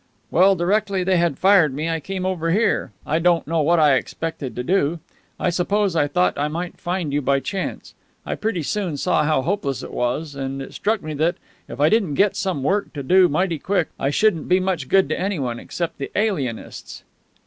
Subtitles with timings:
[0.31, 2.91] "Well, directly they had fired me, I came over here.
[3.05, 4.99] I don't know what I expected to do.
[5.39, 7.93] I suppose I thought I might find you by chance.
[8.25, 11.35] I pretty soon saw how hopeless it was, and it struck me that,
[11.67, 15.07] if I didn't get some work to do mighty quick, I shouldn't be much good
[15.09, 17.03] to anyone except the alienists."